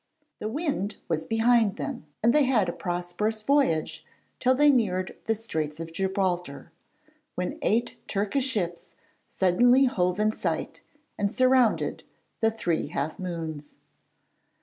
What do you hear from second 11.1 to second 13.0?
and surrounded the 'Three